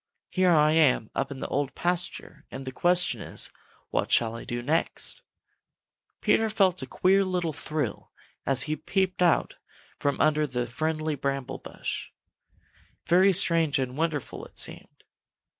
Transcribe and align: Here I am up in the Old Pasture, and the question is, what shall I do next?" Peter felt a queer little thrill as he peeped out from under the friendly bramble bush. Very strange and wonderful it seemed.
Here 0.31 0.49
I 0.51 0.71
am 0.71 1.11
up 1.13 1.29
in 1.29 1.41
the 1.41 1.47
Old 1.49 1.75
Pasture, 1.75 2.47
and 2.49 2.65
the 2.65 2.71
question 2.71 3.21
is, 3.21 3.51
what 3.91 4.11
shall 4.11 4.35
I 4.35 4.45
do 4.45 4.63
next?" 4.63 5.21
Peter 6.21 6.49
felt 6.49 6.81
a 6.81 6.87
queer 6.87 7.23
little 7.23 7.53
thrill 7.53 8.11
as 8.43 8.63
he 8.63 8.75
peeped 8.75 9.21
out 9.21 9.57
from 9.99 10.19
under 10.19 10.47
the 10.47 10.65
friendly 10.65 11.13
bramble 11.13 11.59
bush. 11.59 12.09
Very 13.05 13.31
strange 13.31 13.77
and 13.77 13.95
wonderful 13.95 14.43
it 14.45 14.57
seemed. 14.57 15.03